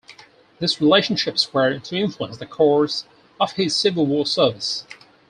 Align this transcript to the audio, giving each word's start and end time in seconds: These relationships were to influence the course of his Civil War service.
These 0.57 0.81
relationships 0.81 1.53
were 1.53 1.77
to 1.77 1.95
influence 1.95 2.37
the 2.37 2.47
course 2.47 3.05
of 3.39 3.51
his 3.51 3.75
Civil 3.75 4.07
War 4.07 4.25
service. 4.25 4.87